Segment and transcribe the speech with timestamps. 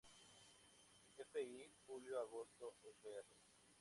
[1.29, 3.25] Fl.julio-agosto, fr.